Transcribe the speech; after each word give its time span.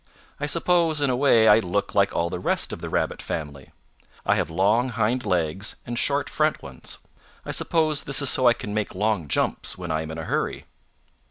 I 0.39 0.47
suppose 0.47 0.99
in 0.99 1.11
a 1.11 1.15
way 1.15 1.47
I 1.47 1.59
look 1.59 1.93
like 1.93 2.11
all 2.11 2.31
the 2.31 2.39
rest 2.39 2.73
of 2.73 2.81
the 2.81 2.89
Rabbit 2.89 3.21
family. 3.21 3.69
I 4.25 4.33
have 4.33 4.49
long 4.49 4.89
hind 4.89 5.23
legs 5.27 5.75
and 5.85 5.95
short 5.95 6.27
front 6.27 6.63
ones. 6.63 6.97
I 7.45 7.51
suppose 7.51 8.01
this 8.01 8.19
is 8.19 8.29
so 8.31 8.47
I 8.47 8.53
can 8.53 8.73
make 8.73 8.95
long 8.95 9.27
jumps 9.27 9.77
when 9.77 9.91
I 9.91 10.01
am 10.01 10.09
in 10.09 10.17
a 10.17 10.23
hurry." 10.25 10.65